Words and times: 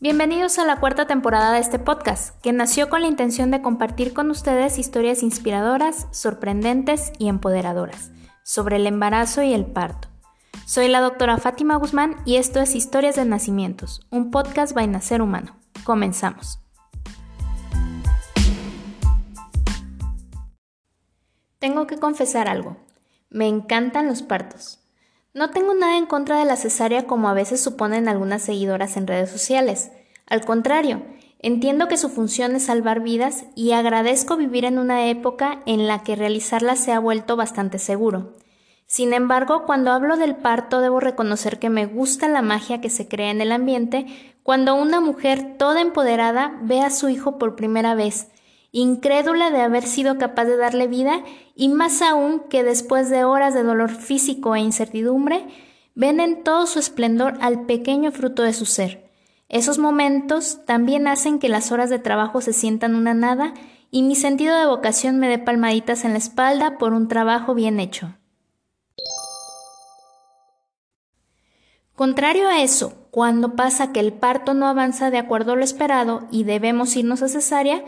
Bienvenidos 0.00 0.60
a 0.60 0.64
la 0.64 0.78
cuarta 0.78 1.08
temporada 1.08 1.50
de 1.50 1.58
este 1.58 1.80
podcast, 1.80 2.40
que 2.40 2.52
nació 2.52 2.88
con 2.88 3.00
la 3.00 3.08
intención 3.08 3.50
de 3.50 3.60
compartir 3.60 4.14
con 4.14 4.30
ustedes 4.30 4.78
historias 4.78 5.24
inspiradoras, 5.24 6.06
sorprendentes 6.12 7.12
y 7.18 7.26
empoderadoras 7.26 8.12
sobre 8.44 8.76
el 8.76 8.86
embarazo 8.86 9.42
y 9.42 9.52
el 9.52 9.66
parto. 9.66 10.06
Soy 10.66 10.86
la 10.86 11.00
doctora 11.00 11.36
Fátima 11.38 11.74
Guzmán 11.74 12.14
y 12.24 12.36
esto 12.36 12.60
es 12.60 12.76
Historias 12.76 13.16
de 13.16 13.24
Nacimientos, 13.24 14.06
un 14.10 14.30
podcast 14.30 14.72
by 14.72 14.86
Nacer 14.86 15.20
Humano. 15.20 15.56
Comenzamos. 15.82 16.60
Tengo 21.58 21.88
que 21.88 21.98
confesar 21.98 22.46
algo. 22.46 22.76
Me 23.30 23.48
encantan 23.48 24.06
los 24.06 24.22
partos. 24.22 24.78
No 25.38 25.50
tengo 25.50 25.72
nada 25.72 25.96
en 25.96 26.06
contra 26.06 26.36
de 26.36 26.44
la 26.44 26.56
cesárea 26.56 27.06
como 27.06 27.28
a 27.28 27.32
veces 27.32 27.62
suponen 27.62 28.08
algunas 28.08 28.42
seguidoras 28.42 28.96
en 28.96 29.06
redes 29.06 29.30
sociales. 29.30 29.92
Al 30.26 30.44
contrario, 30.44 31.04
entiendo 31.38 31.86
que 31.86 31.96
su 31.96 32.08
función 32.08 32.56
es 32.56 32.64
salvar 32.64 32.98
vidas 32.98 33.44
y 33.54 33.70
agradezco 33.70 34.36
vivir 34.36 34.64
en 34.64 34.80
una 34.80 35.06
época 35.06 35.62
en 35.64 35.86
la 35.86 36.02
que 36.02 36.16
realizarla 36.16 36.74
se 36.74 36.90
ha 36.90 36.98
vuelto 36.98 37.36
bastante 37.36 37.78
seguro. 37.78 38.34
Sin 38.88 39.12
embargo, 39.12 39.62
cuando 39.64 39.92
hablo 39.92 40.16
del 40.16 40.34
parto 40.34 40.80
debo 40.80 40.98
reconocer 40.98 41.60
que 41.60 41.70
me 41.70 41.86
gusta 41.86 42.26
la 42.26 42.42
magia 42.42 42.80
que 42.80 42.90
se 42.90 43.06
crea 43.06 43.30
en 43.30 43.40
el 43.40 43.52
ambiente 43.52 44.06
cuando 44.42 44.74
una 44.74 45.00
mujer 45.00 45.54
toda 45.56 45.80
empoderada 45.82 46.58
ve 46.62 46.80
a 46.80 46.90
su 46.90 47.10
hijo 47.10 47.38
por 47.38 47.54
primera 47.54 47.94
vez, 47.94 48.26
incrédula 48.72 49.50
de 49.50 49.60
haber 49.60 49.84
sido 49.84 50.18
capaz 50.18 50.44
de 50.44 50.56
darle 50.56 50.86
vida 50.86 51.22
y 51.54 51.68
más 51.68 52.02
aún 52.02 52.42
que 52.48 52.62
después 52.62 53.10
de 53.10 53.24
horas 53.24 53.54
de 53.54 53.62
dolor 53.62 53.90
físico 53.90 54.54
e 54.54 54.60
incertidumbre, 54.60 55.46
ven 55.94 56.20
en 56.20 56.44
todo 56.44 56.66
su 56.66 56.78
esplendor 56.78 57.38
al 57.40 57.66
pequeño 57.66 58.12
fruto 58.12 58.42
de 58.42 58.52
su 58.52 58.66
ser. 58.66 59.10
Esos 59.48 59.78
momentos 59.78 60.64
también 60.66 61.08
hacen 61.08 61.38
que 61.38 61.48
las 61.48 61.72
horas 61.72 61.88
de 61.88 61.98
trabajo 61.98 62.40
se 62.40 62.52
sientan 62.52 62.94
una 62.94 63.14
nada 63.14 63.54
y 63.90 64.02
mi 64.02 64.14
sentido 64.14 64.58
de 64.58 64.66
vocación 64.66 65.18
me 65.18 65.28
dé 65.28 65.38
palmaditas 65.38 66.04
en 66.04 66.12
la 66.12 66.18
espalda 66.18 66.76
por 66.76 66.92
un 66.92 67.08
trabajo 67.08 67.54
bien 67.54 67.80
hecho. 67.80 68.14
Contrario 71.94 72.48
a 72.48 72.62
eso, 72.62 73.08
cuando 73.10 73.56
pasa 73.56 73.90
que 73.90 73.98
el 73.98 74.12
parto 74.12 74.54
no 74.54 74.68
avanza 74.68 75.10
de 75.10 75.18
acuerdo 75.18 75.52
a 75.52 75.56
lo 75.56 75.64
esperado 75.64 76.28
y 76.30 76.44
debemos 76.44 76.94
irnos 76.94 77.22
a 77.22 77.28
cesárea, 77.28 77.82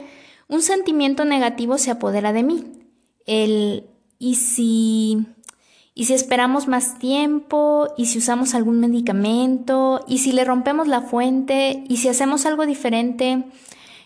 un 0.50 0.62
sentimiento 0.62 1.24
negativo 1.24 1.78
se 1.78 1.90
apodera 1.90 2.32
de 2.32 2.42
mí. 2.42 2.64
El 3.26 3.86
¿y 4.18 4.34
si 4.34 5.26
y 5.94 6.04
si 6.04 6.14
esperamos 6.14 6.68
más 6.68 6.98
tiempo, 6.98 7.88
y 7.96 8.06
si 8.06 8.18
usamos 8.18 8.54
algún 8.54 8.80
medicamento, 8.80 10.04
y 10.08 10.18
si 10.18 10.32
le 10.32 10.44
rompemos 10.44 10.88
la 10.88 11.02
fuente, 11.02 11.84
y 11.88 11.98
si 11.98 12.08
hacemos 12.08 12.46
algo 12.46 12.64
diferente, 12.64 13.44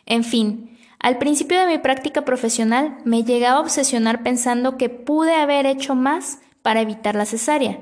en 0.07 0.25
fin, 0.25 0.77
al 0.99 1.19
principio 1.19 1.61
de 1.61 1.67
mi 1.67 1.79
práctica 1.79 2.25
profesional 2.25 2.97
me 3.05 3.23
llegaba 3.23 3.59
a 3.59 3.61
obsesionar 3.61 4.23
pensando 4.23 4.79
que 4.79 4.89
pude 4.89 5.35
haber 5.35 5.67
hecho 5.67 5.95
más 5.95 6.39
para 6.63 6.81
evitar 6.81 7.15
la 7.15 7.27
cesárea. 7.27 7.81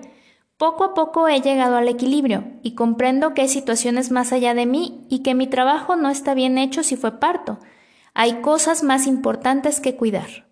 Poco 0.56 0.84
a 0.84 0.94
poco 0.94 1.28
he 1.28 1.40
llegado 1.40 1.77
al 1.77 1.88
equilibrio 1.88 2.44
y 2.62 2.74
comprendo 2.74 3.33
que 3.33 3.42
hay 3.42 3.48
situaciones 3.48 4.10
más 4.10 4.33
allá 4.33 4.55
de 4.55 4.66
mí 4.66 5.06
y 5.08 5.20
que 5.20 5.34
mi 5.34 5.46
trabajo 5.46 5.96
no 5.96 6.10
está 6.10 6.34
bien 6.34 6.58
hecho 6.58 6.83
si 6.83 6.96
fue 6.96 7.18
parto, 7.18 7.58
hay 8.14 8.42
cosas 8.42 8.82
más 8.82 9.06
importantes 9.06 9.80
que 9.80 9.96
cuidar. 9.96 10.46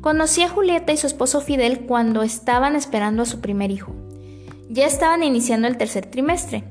Conocí 0.00 0.42
a 0.42 0.48
Julieta 0.48 0.92
y 0.92 0.96
su 0.96 1.08
esposo 1.08 1.40
Fidel 1.40 1.80
cuando 1.80 2.22
estaban 2.22 2.76
esperando 2.76 3.22
a 3.22 3.26
su 3.26 3.40
primer 3.40 3.72
hijo. 3.72 3.92
Ya 4.70 4.86
estaban 4.86 5.24
iniciando 5.24 5.66
el 5.66 5.76
tercer 5.76 6.06
trimestre. 6.06 6.62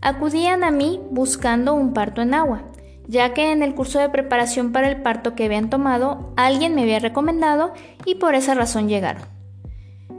Acudían 0.00 0.62
a 0.62 0.70
mí 0.70 1.00
buscando 1.10 1.74
un 1.74 1.92
parto 1.92 2.22
en 2.22 2.34
agua, 2.34 2.62
ya 3.08 3.34
que 3.34 3.50
en 3.50 3.64
el 3.64 3.74
curso 3.74 3.98
de 3.98 4.10
preparación 4.10 4.70
para 4.70 4.88
el 4.88 5.02
parto 5.02 5.34
que 5.34 5.46
habían 5.46 5.70
tomado 5.70 6.32
alguien 6.36 6.76
me 6.76 6.82
había 6.82 7.00
recomendado 7.00 7.72
y 8.04 8.14
por 8.14 8.36
esa 8.36 8.54
razón 8.54 8.88
llegaron. 8.88 9.37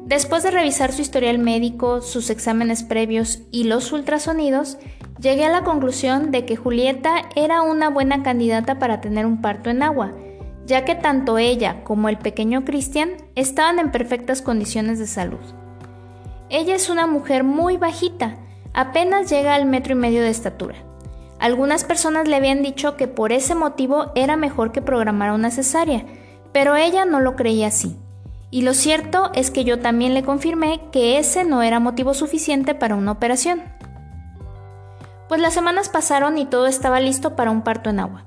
Después 0.09 0.41
de 0.41 0.49
revisar 0.49 0.91
su 0.91 1.03
historial 1.03 1.37
médico, 1.37 2.01
sus 2.01 2.31
exámenes 2.31 2.81
previos 2.81 3.43
y 3.51 3.65
los 3.65 3.91
ultrasonidos, 3.91 4.79
llegué 5.21 5.45
a 5.45 5.51
la 5.51 5.63
conclusión 5.63 6.31
de 6.31 6.45
que 6.45 6.55
Julieta 6.55 7.29
era 7.35 7.61
una 7.61 7.91
buena 7.91 8.23
candidata 8.23 8.79
para 8.79 9.01
tener 9.01 9.27
un 9.27 9.39
parto 9.39 9.69
en 9.69 9.83
agua, 9.83 10.15
ya 10.65 10.83
que 10.83 10.95
tanto 10.95 11.37
ella 11.37 11.83
como 11.83 12.09
el 12.09 12.17
pequeño 12.17 12.65
Cristian 12.65 13.11
estaban 13.35 13.77
en 13.77 13.91
perfectas 13.91 14.41
condiciones 14.41 14.97
de 14.97 15.05
salud. 15.05 15.37
Ella 16.49 16.73
es 16.73 16.89
una 16.89 17.05
mujer 17.05 17.43
muy 17.43 17.77
bajita, 17.77 18.35
apenas 18.73 19.29
llega 19.29 19.53
al 19.53 19.67
metro 19.67 19.93
y 19.93 19.97
medio 19.97 20.23
de 20.23 20.29
estatura. 20.29 20.77
Algunas 21.37 21.83
personas 21.83 22.27
le 22.27 22.35
habían 22.35 22.63
dicho 22.63 22.97
que 22.97 23.07
por 23.07 23.31
ese 23.31 23.53
motivo 23.53 24.11
era 24.15 24.37
mejor 24.37 24.71
que 24.71 24.81
programara 24.81 25.35
una 25.35 25.51
cesárea, 25.51 26.03
pero 26.51 26.75
ella 26.75 27.05
no 27.05 27.19
lo 27.19 27.35
creía 27.35 27.67
así. 27.67 27.95
Y 28.51 28.63
lo 28.63 28.73
cierto 28.73 29.31
es 29.33 29.51
que 29.51 29.63
yo 29.63 29.79
también 29.79 30.13
le 30.13 30.23
confirmé 30.23 30.81
que 30.91 31.19
ese 31.19 31.43
no 31.43 31.61
era 31.61 31.79
motivo 31.79 32.13
suficiente 32.13 32.73
para 32.73 32.95
una 32.95 33.11
operación. 33.11 33.61
Pues 35.27 35.39
las 35.39 35.53
semanas 35.53 35.89
pasaron 35.89 36.37
y 36.37 36.45
todo 36.45 36.65
estaba 36.65 36.99
listo 36.99 37.35
para 37.35 37.51
un 37.51 37.61
parto 37.61 37.91
en 37.91 37.99
agua. 37.99 38.25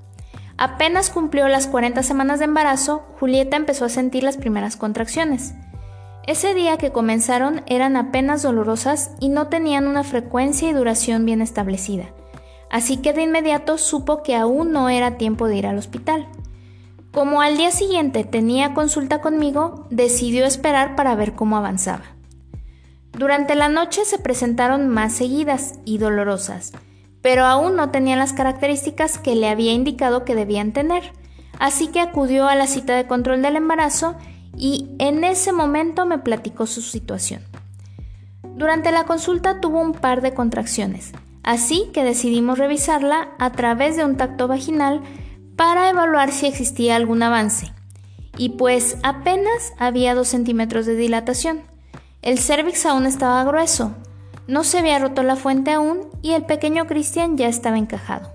Apenas 0.57 1.11
cumplió 1.11 1.49
las 1.49 1.67
40 1.67 2.05
semanas 2.05 2.39
de 2.39 2.45
embarazo, 2.45 3.03
Julieta 3.19 3.57
empezó 3.57 3.85
a 3.85 3.89
sentir 3.89 4.23
las 4.23 4.37
primeras 4.37 4.77
contracciones. 4.77 5.55
Ese 6.25 6.55
día 6.55 6.77
que 6.77 6.93
comenzaron 6.93 7.63
eran 7.67 7.97
apenas 7.97 8.43
dolorosas 8.43 9.11
y 9.19 9.29
no 9.29 9.49
tenían 9.49 9.89
una 9.89 10.05
frecuencia 10.05 10.69
y 10.69 10.73
duración 10.73 11.25
bien 11.27 11.43
establecida, 11.43 12.11
así 12.71 12.99
que 12.99 13.13
de 13.13 13.23
inmediato 13.23 13.77
supo 13.77 14.23
que 14.23 14.37
aún 14.37 14.71
no 14.71 14.89
era 14.89 15.17
tiempo 15.17 15.49
de 15.49 15.57
ir 15.57 15.67
al 15.67 15.79
hospital. 15.79 16.29
Como 17.13 17.43
al 17.43 17.59
día 17.59 17.71
siguiente 17.71 18.25
tenía 18.25 18.73
consulta 18.73 19.21
conmigo, 19.21 19.87
decidió 19.91 20.47
esperar 20.47 20.97
para 20.97 21.15
ver 21.15 21.35
cómo 21.35 21.59
avanzaba. 21.59 22.05
Durante 23.13 23.55
la 23.55 23.69
noche 23.69 24.07
se 24.07 24.19
presentaron 24.19 24.89
más 24.89 25.13
seguidas 25.13 25.75
y 25.85 25.99
dolorosas, 25.99 26.73
pero 27.21 27.45
aún 27.45 27.77
no 27.77 27.91
tenían 27.91 28.19
las 28.19 28.33
características 28.33 29.19
que 29.19 29.35
le 29.35 29.51
había 29.51 29.75
indicado 29.75 30.25
que 30.25 30.35
debían 30.35 30.73
tener, 30.73 31.13
así 31.59 31.89
que 31.89 32.01
acudió 32.01 32.49
a 32.49 32.55
la 32.55 32.67
cita 32.67 32.97
de 32.97 33.07
control 33.07 33.43
del 33.43 33.57
embarazo 33.57 34.17
y 34.57 34.89
en 34.99 35.23
ese 35.23 35.53
momento 35.53 36.07
me 36.07 36.19
platicó 36.19 36.67
su 36.67 36.81
situación. 36.81 37.43
Durante 38.57 38.91
la 38.91 39.05
consulta 39.05 39.61
tuvo 39.61 39.83
un 39.83 39.93
par 39.93 40.23
de 40.23 40.33
contracciones, 40.33 41.13
así 41.43 41.91
que 41.93 42.05
decidimos 42.05 42.59
revisarla 42.59 43.29
a 43.39 43.53
través 43.53 43.99
de 43.99 44.07
un 44.07 44.17
tacto 44.17 44.49
vaginal 44.49 45.03
para 45.63 45.91
evaluar 45.91 46.33
si 46.33 46.47
existía 46.49 46.97
algún 46.97 47.23
avance. 47.23 47.73
Y 48.37 48.49
pues 48.49 48.97
apenas 49.05 49.75
había 49.79 50.13
2 50.13 50.27
centímetros 50.27 50.87
de 50.87 50.97
dilatación. 50.97 51.63
El 52.21 52.41
cervix 52.41 52.85
aún 52.85 53.07
estaba 53.07 53.45
grueso, 53.45 53.95
no 54.49 54.65
se 54.65 54.81
había 54.81 54.99
roto 54.99 55.23
la 55.23 55.37
fuente 55.37 55.71
aún 55.71 56.09
y 56.21 56.33
el 56.33 56.45
pequeño 56.47 56.89
Cristian 56.89 57.37
ya 57.37 57.47
estaba 57.47 57.79
encajado. 57.79 58.33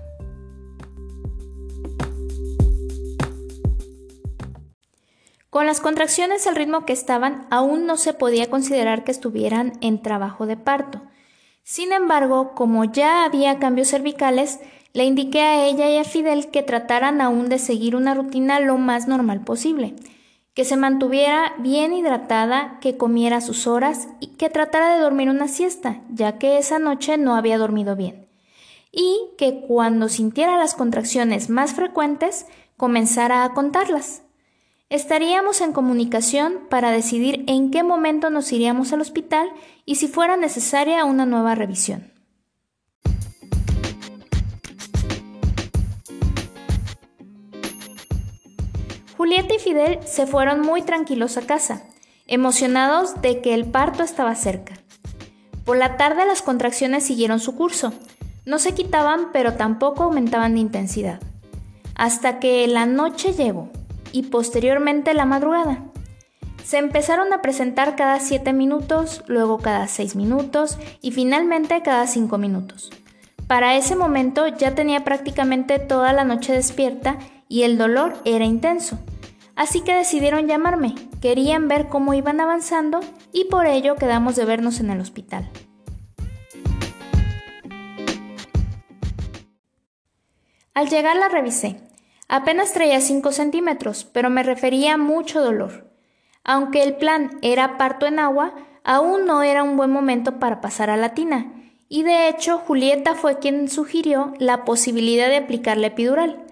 Con 5.50 5.66
las 5.66 5.80
contracciones 5.80 6.46
al 6.46 6.56
ritmo 6.56 6.86
que 6.86 6.94
estaban, 6.94 7.46
aún 7.50 7.84
no 7.84 7.98
se 7.98 8.14
podía 8.14 8.48
considerar 8.48 9.04
que 9.04 9.10
estuvieran 9.10 9.74
en 9.82 10.00
trabajo 10.00 10.46
de 10.46 10.56
parto. 10.56 11.02
Sin 11.62 11.92
embargo, 11.92 12.54
como 12.54 12.84
ya 12.86 13.26
había 13.26 13.58
cambios 13.58 13.88
cervicales, 13.88 14.60
le 14.92 15.04
indiqué 15.04 15.42
a 15.42 15.66
ella 15.66 15.90
y 15.90 15.96
a 15.98 16.04
Fidel 16.04 16.50
que 16.50 16.62
trataran 16.62 17.20
aún 17.20 17.48
de 17.48 17.58
seguir 17.58 17.94
una 17.94 18.14
rutina 18.14 18.60
lo 18.60 18.78
más 18.78 19.06
normal 19.06 19.42
posible, 19.42 19.94
que 20.54 20.64
se 20.64 20.76
mantuviera 20.76 21.54
bien 21.58 21.92
hidratada, 21.92 22.78
que 22.80 22.96
comiera 22.96 23.40
sus 23.40 23.66
horas 23.66 24.08
y 24.18 24.28
que 24.36 24.50
tratara 24.50 24.94
de 24.94 25.00
dormir 25.00 25.28
una 25.30 25.46
siesta, 25.46 26.00
ya 26.10 26.38
que 26.38 26.58
esa 26.58 26.78
noche 26.78 27.16
no 27.16 27.36
había 27.36 27.58
dormido 27.58 27.94
bien, 27.94 28.26
y 28.90 29.18
que 29.36 29.60
cuando 29.60 30.08
sintiera 30.08 30.56
las 30.56 30.74
contracciones 30.74 31.48
más 31.48 31.74
frecuentes 31.74 32.46
comenzara 32.76 33.44
a 33.44 33.52
contarlas. 33.54 34.22
Estaríamos 34.90 35.60
en 35.60 35.72
comunicación 35.72 36.66
para 36.70 36.90
decidir 36.90 37.44
en 37.46 37.70
qué 37.70 37.82
momento 37.82 38.30
nos 38.30 38.50
iríamos 38.52 38.92
al 38.92 39.02
hospital 39.02 39.50
y 39.84 39.96
si 39.96 40.08
fuera 40.08 40.38
necesaria 40.38 41.04
una 41.04 41.26
nueva 41.26 41.54
revisión. 41.54 42.17
Julieta 49.18 49.52
y 49.52 49.58
Fidel 49.58 49.98
se 50.06 50.28
fueron 50.28 50.60
muy 50.60 50.82
tranquilos 50.82 51.36
a 51.36 51.40
casa, 51.42 51.82
emocionados 52.28 53.20
de 53.20 53.40
que 53.40 53.52
el 53.52 53.64
parto 53.64 54.04
estaba 54.04 54.36
cerca. 54.36 54.74
Por 55.64 55.76
la 55.76 55.96
tarde 55.96 56.24
las 56.24 56.40
contracciones 56.40 57.04
siguieron 57.04 57.40
su 57.40 57.56
curso. 57.56 57.92
No 58.46 58.60
se 58.60 58.74
quitaban, 58.74 59.32
pero 59.32 59.54
tampoco 59.54 60.04
aumentaban 60.04 60.54
de 60.54 60.60
intensidad. 60.60 61.18
Hasta 61.96 62.38
que 62.38 62.64
la 62.68 62.86
noche 62.86 63.32
llegó 63.32 63.70
y 64.12 64.22
posteriormente 64.22 65.12
la 65.14 65.24
madrugada. 65.24 65.82
Se 66.62 66.78
empezaron 66.78 67.32
a 67.32 67.42
presentar 67.42 67.96
cada 67.96 68.20
7 68.20 68.52
minutos, 68.52 69.24
luego 69.26 69.58
cada 69.58 69.88
6 69.88 70.14
minutos 70.14 70.78
y 71.02 71.10
finalmente 71.10 71.82
cada 71.82 72.06
5 72.06 72.38
minutos. 72.38 72.92
Para 73.48 73.74
ese 73.74 73.96
momento 73.96 74.46
ya 74.46 74.76
tenía 74.76 75.02
prácticamente 75.02 75.80
toda 75.80 76.12
la 76.12 76.22
noche 76.22 76.52
despierta 76.52 77.18
y 77.48 77.62
el 77.62 77.78
dolor 77.78 78.14
era 78.24 78.44
intenso. 78.44 78.98
Así 79.56 79.80
que 79.80 79.94
decidieron 79.94 80.46
llamarme, 80.46 80.94
querían 81.20 81.66
ver 81.66 81.88
cómo 81.88 82.14
iban 82.14 82.40
avanzando 82.40 83.00
y 83.32 83.46
por 83.46 83.66
ello 83.66 83.96
quedamos 83.96 84.36
de 84.36 84.44
vernos 84.44 84.78
en 84.80 84.90
el 84.90 85.00
hospital. 85.00 85.50
Al 90.74 90.88
llegar 90.88 91.16
la 91.16 91.28
revisé. 91.28 91.80
Apenas 92.28 92.72
traía 92.72 93.00
5 93.00 93.32
centímetros, 93.32 94.04
pero 94.04 94.30
me 94.30 94.44
refería 94.44 94.94
a 94.94 94.98
mucho 94.98 95.40
dolor. 95.40 95.90
Aunque 96.44 96.82
el 96.82 96.94
plan 96.94 97.38
era 97.42 97.78
parto 97.78 98.06
en 98.06 98.20
agua, 98.20 98.54
aún 98.84 99.26
no 99.26 99.42
era 99.42 99.64
un 99.64 99.76
buen 99.76 99.90
momento 99.90 100.38
para 100.38 100.60
pasar 100.60 100.88
a 100.88 100.96
la 100.96 101.14
tina, 101.14 101.52
y 101.88 102.04
de 102.04 102.28
hecho 102.28 102.58
Julieta 102.58 103.14
fue 103.14 103.38
quien 103.38 103.68
sugirió 103.68 104.34
la 104.38 104.64
posibilidad 104.64 105.28
de 105.28 105.38
aplicar 105.38 105.78
la 105.78 105.88
epidural. 105.88 106.44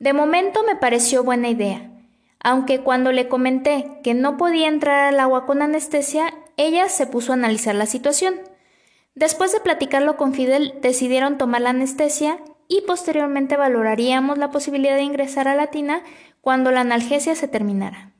De 0.00 0.12
momento 0.12 0.62
me 0.62 0.76
pareció 0.76 1.24
buena 1.24 1.48
idea, 1.48 1.90
aunque 2.38 2.82
cuando 2.82 3.10
le 3.10 3.28
comenté 3.28 3.98
que 4.04 4.14
no 4.14 4.36
podía 4.36 4.68
entrar 4.68 5.12
al 5.12 5.18
agua 5.18 5.44
con 5.44 5.60
anestesia, 5.60 6.32
ella 6.56 6.88
se 6.88 7.08
puso 7.08 7.32
a 7.32 7.34
analizar 7.34 7.74
la 7.74 7.86
situación. 7.86 8.36
Después 9.16 9.50
de 9.50 9.58
platicarlo 9.58 10.16
con 10.16 10.34
Fidel, 10.34 10.74
decidieron 10.82 11.36
tomar 11.36 11.62
la 11.62 11.70
anestesia 11.70 12.38
y 12.68 12.82
posteriormente 12.82 13.56
valoraríamos 13.56 14.38
la 14.38 14.52
posibilidad 14.52 14.94
de 14.94 15.02
ingresar 15.02 15.48
a 15.48 15.56
la 15.56 15.66
tina 15.66 16.04
cuando 16.40 16.70
la 16.70 16.82
analgesia 16.82 17.34
se 17.34 17.48
terminara. 17.48 18.12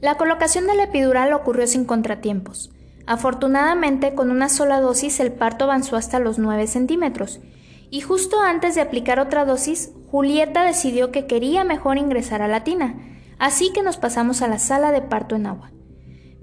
La 0.00 0.16
colocación 0.16 0.66
de 0.66 0.74
la 0.74 0.84
epidural 0.84 1.32
ocurrió 1.32 1.68
sin 1.68 1.84
contratiempos. 1.84 2.72
Afortunadamente, 3.08 4.14
con 4.14 4.30
una 4.30 4.50
sola 4.50 4.82
dosis 4.82 5.18
el 5.18 5.32
parto 5.32 5.64
avanzó 5.64 5.96
hasta 5.96 6.18
los 6.18 6.38
9 6.38 6.66
centímetros, 6.66 7.40
y 7.88 8.02
justo 8.02 8.38
antes 8.42 8.74
de 8.74 8.82
aplicar 8.82 9.18
otra 9.18 9.46
dosis, 9.46 9.94
Julieta 10.10 10.62
decidió 10.62 11.10
que 11.10 11.26
quería 11.26 11.64
mejor 11.64 11.96
ingresar 11.96 12.42
a 12.42 12.48
la 12.48 12.64
tina, 12.64 12.96
así 13.38 13.72
que 13.72 13.82
nos 13.82 13.96
pasamos 13.96 14.42
a 14.42 14.48
la 14.48 14.58
sala 14.58 14.92
de 14.92 15.00
parto 15.00 15.36
en 15.36 15.46
agua. 15.46 15.70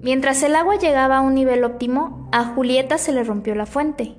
Mientras 0.00 0.42
el 0.42 0.56
agua 0.56 0.74
llegaba 0.74 1.18
a 1.18 1.20
un 1.20 1.36
nivel 1.36 1.62
óptimo, 1.62 2.28
a 2.32 2.42
Julieta 2.42 2.98
se 2.98 3.12
le 3.12 3.22
rompió 3.22 3.54
la 3.54 3.66
fuente. 3.66 4.16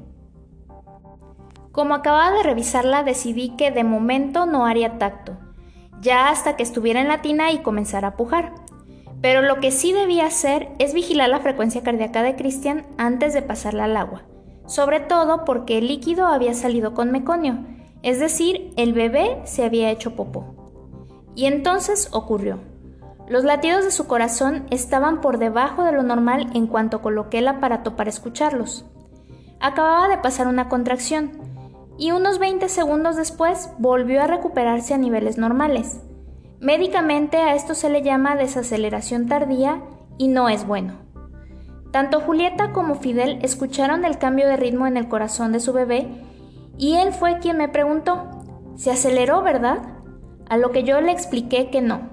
Como 1.73 1.95
acababa 1.95 2.31
de 2.31 2.43
revisarla, 2.43 3.03
decidí 3.03 3.57
que 3.57 3.71
de 3.71 3.83
momento 3.83 4.45
no 4.45 4.65
haría 4.65 4.97
tacto, 4.97 5.37
ya 5.99 6.29
hasta 6.29 6.55
que 6.55 6.63
estuviera 6.63 7.01
en 7.01 7.09
la 7.09 7.21
tina 7.21 7.51
y 7.51 7.57
comenzara 7.57 8.07
a 8.07 8.15
pujar. 8.15 8.53
Pero 9.21 9.41
lo 9.41 9.59
que 9.59 9.71
sí 9.71 9.93
debía 9.93 10.27
hacer 10.27 10.69
es 10.79 10.93
vigilar 10.93 11.29
la 11.29 11.39
frecuencia 11.39 11.81
cardíaca 11.81 12.23
de 12.23 12.35
Christian 12.35 12.85
antes 12.97 13.33
de 13.33 13.41
pasarla 13.41 13.85
al 13.85 13.97
agua, 13.97 14.23
sobre 14.67 14.99
todo 14.99 15.43
porque 15.45 15.79
el 15.79 15.87
líquido 15.87 16.27
había 16.27 16.53
salido 16.53 16.93
con 16.93 17.11
meconio, 17.11 17.65
es 18.03 18.19
decir, 18.19 18.71
el 18.77 18.93
bebé 18.93 19.41
se 19.45 19.65
había 19.65 19.89
hecho 19.89 20.15
popó. 20.15 20.55
Y 21.35 21.45
entonces 21.45 22.09
ocurrió. 22.11 22.59
Los 23.27 23.43
latidos 23.43 23.83
de 23.83 23.91
su 23.91 24.07
corazón 24.07 24.65
estaban 24.69 25.19
por 25.19 25.37
debajo 25.37 25.83
de 25.83 25.91
lo 25.91 26.03
normal 26.03 26.49
en 26.53 26.67
cuanto 26.67 27.01
coloqué 27.01 27.39
el 27.39 27.47
aparato 27.47 27.95
para 27.95 28.09
escucharlos. 28.09 28.85
Acababa 29.59 30.07
de 30.07 30.19
pasar 30.19 30.47
una 30.47 30.69
contracción 30.69 31.31
y 31.97 32.11
unos 32.11 32.39
20 32.39 32.69
segundos 32.69 33.15
después 33.15 33.71
volvió 33.79 34.21
a 34.21 34.27
recuperarse 34.27 34.93
a 34.93 34.97
niveles 34.97 35.37
normales. 35.37 35.99
Médicamente 36.59 37.37
a 37.37 37.53
esto 37.53 37.75
se 37.75 37.89
le 37.89 38.01
llama 38.01 38.35
desaceleración 38.35 39.27
tardía 39.27 39.83
y 40.17 40.27
no 40.27 40.49
es 40.49 40.65
bueno. 40.65 40.93
Tanto 41.91 42.19
Julieta 42.19 42.73
como 42.73 42.95
Fidel 42.95 43.39
escucharon 43.43 44.05
el 44.05 44.17
cambio 44.17 44.47
de 44.47 44.57
ritmo 44.57 44.87
en 44.87 44.97
el 44.97 45.07
corazón 45.07 45.51
de 45.51 45.59
su 45.59 45.71
bebé 45.71 46.09
y 46.77 46.95
él 46.95 47.13
fue 47.13 47.39
quien 47.39 47.57
me 47.57 47.69
preguntó, 47.69 48.27
¿se 48.75 48.91
aceleró, 48.91 49.43
verdad? 49.43 49.79
A 50.49 50.57
lo 50.57 50.71
que 50.71 50.83
yo 50.83 50.99
le 50.99 51.11
expliqué 51.11 51.69
que 51.69 51.81
no. 51.81 52.09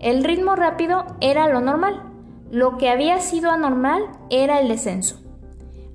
El 0.00 0.24
ritmo 0.24 0.56
rápido 0.56 1.04
era 1.20 1.46
lo 1.48 1.60
normal. 1.60 2.02
Lo 2.50 2.78
que 2.78 2.88
había 2.88 3.20
sido 3.20 3.50
anormal 3.50 4.02
era 4.30 4.58
el 4.60 4.68
descenso. 4.68 5.20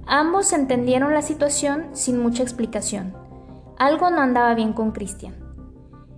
Ambos 0.05 0.53
entendieron 0.53 1.13
la 1.13 1.21
situación 1.21 1.87
sin 1.93 2.19
mucha 2.21 2.43
explicación. 2.43 3.15
Algo 3.77 4.09
no 4.09 4.21
andaba 4.21 4.53
bien 4.53 4.73
con 4.73 4.91
Cristian. 4.91 5.46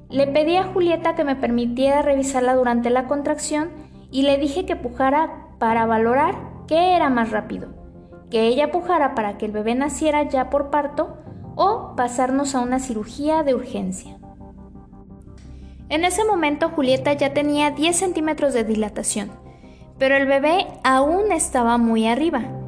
Le 0.10 0.26
pedí 0.26 0.56
a 0.58 0.64
Julieta 0.64 1.16
que 1.16 1.24
me 1.24 1.36
permitiera 1.36 2.02
revisarla 2.02 2.56
durante 2.56 2.90
la 2.90 3.06
contracción 3.06 3.70
y 4.10 4.24
le 4.24 4.40
dije 4.40 4.66
que 4.66 4.76
pujara 4.76 5.48
para 5.60 5.86
valorar 5.86 6.36
qué 6.68 6.96
era 6.96 7.10
más 7.10 7.30
rápido, 7.30 7.70
que 8.32 8.48
ella 8.48 8.72
pujara 8.72 9.14
para 9.14 9.38
que 9.38 9.46
el 9.46 9.52
bebé 9.52 9.76
naciera 9.76 10.24
ya 10.24 10.50
por 10.50 10.72
parto 10.72 11.18
o 11.56 11.94
pasarnos 11.96 12.56
a 12.56 12.62
una 12.62 12.80
cirugía 12.80 13.44
de 13.44 13.54
urgencia. 13.54 14.18
En 15.90 16.04
ese 16.06 16.24
momento 16.24 16.70
Julieta 16.70 17.14
ya 17.14 17.34
tenía 17.34 17.72
10 17.72 17.96
centímetros 17.96 18.54
de 18.54 18.64
dilatación, 18.64 19.30
pero 20.00 20.16
el 20.16 20.26
bebé 20.26 20.66
aún 20.84 21.32
estaba 21.32 21.78
muy 21.78 22.08
arriba. 22.08 22.59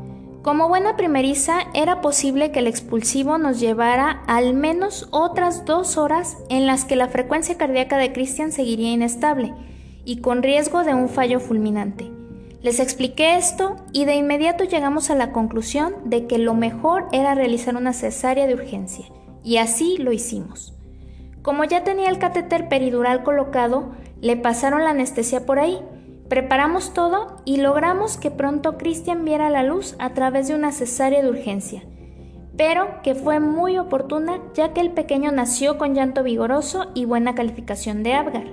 Como 0.41 0.67
buena 0.67 0.97
primeriza, 0.97 1.67
era 1.75 2.01
posible 2.01 2.51
que 2.51 2.59
el 2.59 2.67
expulsivo 2.67 3.37
nos 3.37 3.59
llevara 3.59 4.23
al 4.25 4.55
menos 4.55 5.07
otras 5.11 5.65
dos 5.65 5.97
horas 5.97 6.37
en 6.49 6.65
las 6.65 6.83
que 6.83 6.95
la 6.95 7.09
frecuencia 7.09 7.59
cardíaca 7.59 7.97
de 7.97 8.11
Christian 8.11 8.51
seguiría 8.51 8.91
inestable 8.91 9.53
y 10.03 10.21
con 10.21 10.41
riesgo 10.41 10.83
de 10.83 10.95
un 10.95 11.09
fallo 11.09 11.39
fulminante. 11.39 12.09
Les 12.63 12.79
expliqué 12.79 13.35
esto 13.35 13.75
y 13.93 14.05
de 14.05 14.15
inmediato 14.15 14.63
llegamos 14.63 15.11
a 15.11 15.15
la 15.15 15.31
conclusión 15.31 15.93
de 16.05 16.25
que 16.25 16.39
lo 16.39 16.55
mejor 16.55 17.07
era 17.11 17.35
realizar 17.35 17.75
una 17.75 17.93
cesárea 17.93 18.47
de 18.47 18.55
urgencia, 18.55 19.05
y 19.43 19.57
así 19.57 19.97
lo 19.97 20.11
hicimos. 20.11 20.73
Como 21.43 21.65
ya 21.65 21.83
tenía 21.83 22.09
el 22.09 22.17
catéter 22.17 22.67
peridural 22.67 23.21
colocado, 23.21 23.91
le 24.21 24.37
pasaron 24.37 24.83
la 24.83 24.89
anestesia 24.89 25.45
por 25.45 25.59
ahí, 25.59 25.79
Preparamos 26.31 26.93
todo 26.93 27.35
y 27.43 27.57
logramos 27.57 28.15
que 28.15 28.31
pronto 28.31 28.77
Cristian 28.77 29.25
viera 29.25 29.49
la 29.49 29.63
luz 29.63 29.97
a 29.99 30.11
través 30.11 30.47
de 30.47 30.55
una 30.55 30.71
cesárea 30.71 31.21
de 31.21 31.27
urgencia, 31.27 31.83
pero 32.55 33.01
que 33.03 33.15
fue 33.15 33.41
muy 33.41 33.77
oportuna 33.77 34.39
ya 34.53 34.71
que 34.71 34.79
el 34.79 34.91
pequeño 34.91 35.33
nació 35.33 35.77
con 35.77 35.93
llanto 35.93 36.23
vigoroso 36.23 36.89
y 36.93 37.03
buena 37.03 37.35
calificación 37.35 38.01
de 38.01 38.13
Abgar. 38.13 38.45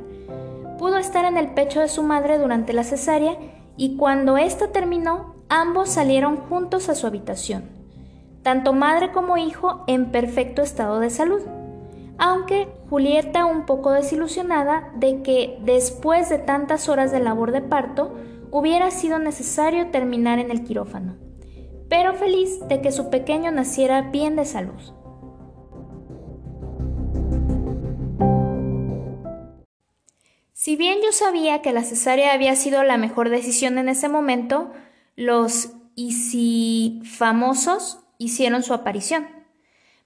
Pudo 0.76 0.96
estar 0.96 1.24
en 1.24 1.36
el 1.36 1.54
pecho 1.54 1.78
de 1.78 1.86
su 1.86 2.02
madre 2.02 2.38
durante 2.38 2.72
la 2.72 2.82
cesárea 2.82 3.38
y 3.76 3.96
cuando 3.96 4.38
ésta 4.38 4.72
terminó, 4.72 5.36
ambos 5.48 5.88
salieron 5.88 6.36
juntos 6.36 6.88
a 6.88 6.96
su 6.96 7.06
habitación, 7.06 7.62
tanto 8.42 8.72
madre 8.72 9.12
como 9.12 9.36
hijo 9.36 9.84
en 9.86 10.10
perfecto 10.10 10.62
estado 10.62 10.98
de 10.98 11.10
salud 11.10 11.42
aunque 12.18 12.68
Julieta 12.90 13.46
un 13.46 13.64
poco 13.64 13.92
desilusionada 13.92 14.90
de 14.96 15.22
que 15.22 15.58
después 15.62 16.28
de 16.28 16.38
tantas 16.38 16.88
horas 16.88 17.12
de 17.12 17.20
labor 17.20 17.52
de 17.52 17.62
parto 17.62 18.14
hubiera 18.50 18.90
sido 18.90 19.18
necesario 19.18 19.90
terminar 19.90 20.38
en 20.38 20.50
el 20.50 20.64
quirófano, 20.64 21.16
pero 21.88 22.14
feliz 22.14 22.60
de 22.68 22.80
que 22.82 22.92
su 22.92 23.08
pequeño 23.08 23.50
naciera 23.50 24.02
bien 24.02 24.36
de 24.36 24.44
salud. 24.44 24.80
Si 30.52 30.74
bien 30.76 30.98
yo 31.04 31.12
sabía 31.12 31.62
que 31.62 31.72
la 31.72 31.84
cesárea 31.84 32.34
había 32.34 32.56
sido 32.56 32.82
la 32.82 32.96
mejor 32.96 33.30
decisión 33.30 33.78
en 33.78 33.88
ese 33.88 34.08
momento, 34.08 34.72
los 35.14 35.70
y 35.94 36.12
si 36.12 37.00
famosos 37.04 38.00
hicieron 38.18 38.62
su 38.62 38.74
aparición. 38.74 39.28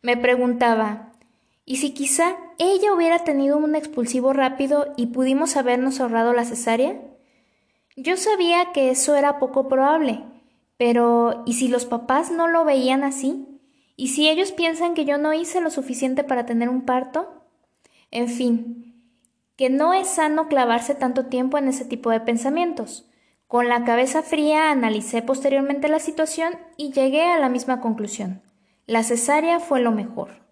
Me 0.03 0.17
preguntaba, 0.17 1.12
y 1.65 1.77
si 1.77 1.95
quizá 1.95 2.37
ella 2.59 2.93
hubiera 2.93 3.21
tenido 3.21 3.57
un 3.57 3.75
expulsivo 3.75 4.33
rápido 4.33 4.93
y 4.97 5.07
pudimos 5.07 5.57
habernos 5.57 6.01
ahorrado 6.01 6.33
la 6.33 6.45
cesárea? 6.45 7.01
Yo 7.97 8.17
sabía 8.17 8.73
que 8.73 8.91
eso 8.91 9.15
era 9.15 9.39
poco 9.39 9.69
probable, 9.69 10.25
pero 10.77 11.43
¿y 11.47 11.55
si 11.55 11.69
los 11.69 11.87
papás 11.87 12.31
no 12.31 12.49
lo 12.49 12.65
veían 12.65 13.05
así? 13.05 13.47
¿Y 13.97 14.09
si 14.09 14.29
ellos 14.29 14.53
piensan 14.53 14.95
que 14.95 15.05
yo 15.05 15.19
no 15.19 15.33
hice 15.33 15.61
lo 15.61 15.71
suficiente 15.71 16.25
para 16.25 16.47
tener 16.47 16.69
un 16.69 16.83
parto? 16.83 17.45
En 18.11 18.29
fin, 18.29 18.93
que 19.57 19.71
no 19.71 19.95
es 19.95 20.09
sano 20.09 20.49
clavarse 20.49 20.95
tanto 20.95 21.27
tiempo 21.27 21.59
en 21.59 21.69
ese 21.69 21.85
tipo 21.85 22.11
de 22.11 22.21
pensamientos. 22.21 23.07
Con 23.47 23.69
la 23.69 23.85
cabeza 23.85 24.23
fría 24.23 24.71
analicé 24.71 25.23
posteriormente 25.23 25.89
la 25.89 26.01
situación 26.01 26.55
y 26.77 26.93
llegué 26.93 27.25
a 27.25 27.39
la 27.39 27.51
misma 27.51 27.81
conclusión. 27.81 28.43
La 28.87 29.03
cesárea 29.05 29.61
fue 29.61 29.81
lo 29.81 29.93
mejor. 29.93 30.43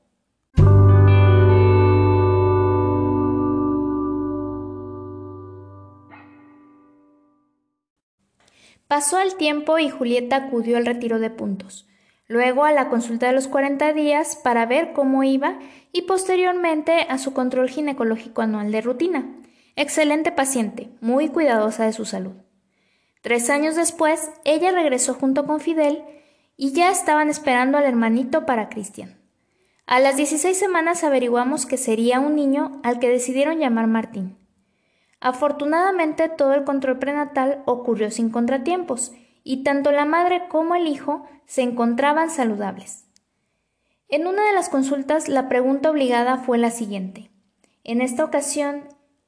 Pasó 8.90 9.20
el 9.20 9.37
tiempo 9.37 9.78
y 9.78 9.88
Julieta 9.88 10.35
acudió 10.35 10.76
al 10.76 10.85
retiro 10.85 11.20
de 11.20 11.30
puntos. 11.30 11.87
luego 12.26 12.64
a 12.64 12.73
la 12.73 12.88
consulta 12.88 13.28
de 13.28 13.32
los 13.32 13.47
40 13.47 13.92
días 13.92 14.35
para 14.35 14.66
ver 14.66 14.92
cómo 14.92 15.23
iba 15.23 15.61
y 15.92 16.02
posteriormente 16.02 17.06
a 17.09 17.16
su 17.18 17.32
control 17.32 17.70
ginecológico 17.70 18.42
anual 18.42 18.73
de 18.73 18.80
rutina. 18.80 19.26
Excelente 19.76 20.32
paciente, 20.32 20.88
muy 21.00 21.28
cuidadosa 21.28 21.85
de 21.85 21.92
su 21.92 22.04
salud. 22.04 22.32
Tres 23.20 23.49
años 23.49 23.76
después, 23.76 24.28
ella 24.44 24.73
regresó 24.73 25.14
junto 25.14 25.47
con 25.47 25.61
Fidel 25.61 26.02
y 26.56 26.73
ya 26.73 26.90
estaban 26.90 27.30
esperando 27.30 27.78
al 27.78 27.85
hermanito 27.85 28.44
para 28.44 28.68
Cristian. 28.68 29.20
A 29.87 30.00
las 30.00 30.16
16 30.16 30.59
semanas 30.59 31.04
averiguamos 31.04 31.64
que 31.64 31.76
sería 31.76 32.18
un 32.18 32.35
niño 32.35 32.80
al 32.82 32.99
que 32.99 33.09
decidieron 33.09 33.61
llamar 33.61 33.87
Martín. 33.87 34.37
Afortunadamente 35.21 36.29
todo 36.31 36.55
el 36.55 36.65
control 36.65 36.99
prenatal 36.99 37.62
ocurrió 37.67 38.11
sin 38.11 38.31
contratiempos 38.31 39.12
y 39.45 39.62
tanto 39.62 39.93
la 39.93 40.07
madre 40.07 40.49
como 40.49 40.75
el 40.75 40.87
hijo 40.87 41.25
se 41.47 41.62
encontraban 41.62 42.31
saludables. 42.31 43.07
En 44.09 44.27
una 44.27 44.45
de 44.45 44.55
las 44.55 44.69
consultas 44.69 45.29
la 45.29 45.49
pregunta 45.49 45.91
obligada 45.91 46.39
fue 46.39 46.59
la 46.59 46.71
siguiente. 46.71 47.31
En 47.85 48.00
esta 48.00 48.25
ocasión, 48.25 48.85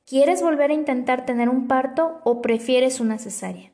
¿quieres 0.06 0.42
volver 0.42 0.70
a 0.70 0.74
intentar 0.74 1.24
tener 1.26 1.48
un 1.48 1.68
parto 1.68 2.20
o 2.24 2.42
prefieres 2.42 2.98
una 2.98 3.18
cesárea? 3.18 3.70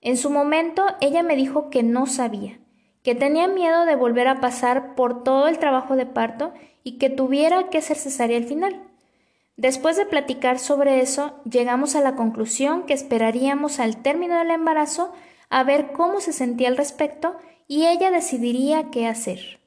En 0.00 0.16
su 0.16 0.30
momento 0.30 0.84
ella 1.00 1.22
me 1.22 1.36
dijo 1.36 1.68
que 1.68 1.82
no 1.82 2.06
sabía, 2.06 2.58
que 3.02 3.14
tenía 3.14 3.48
miedo 3.48 3.86
de 3.86 3.96
volver 3.96 4.28
a 4.28 4.40
pasar 4.40 4.94
por 4.94 5.24
todo 5.24 5.48
el 5.48 5.58
trabajo 5.58 5.96
de 5.96 6.06
parto 6.06 6.52
y 6.82 6.98
que 6.98 7.10
tuviera 7.10 7.70
que 7.70 7.82
ser 7.82 7.96
cesárea 7.96 8.38
al 8.38 8.44
final. 8.44 8.82
Después 9.56 9.96
de 9.96 10.04
platicar 10.04 10.58
sobre 10.58 11.00
eso, 11.00 11.40
llegamos 11.48 11.94
a 11.94 12.00
la 12.00 12.16
conclusión 12.16 12.86
que 12.86 12.92
esperaríamos 12.92 13.78
al 13.78 14.02
término 14.02 14.36
del 14.36 14.50
embarazo 14.50 15.12
a 15.48 15.62
ver 15.62 15.92
cómo 15.92 16.20
se 16.20 16.32
sentía 16.32 16.68
al 16.68 16.76
respecto 16.76 17.36
y 17.68 17.86
ella 17.86 18.10
decidiría 18.10 18.90
qué 18.90 19.06
hacer. 19.06 19.60